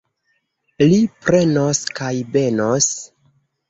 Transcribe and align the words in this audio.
Li 0.85 0.97
prenos 1.27 1.85
kaj 2.01 2.13
benos. 2.35 2.93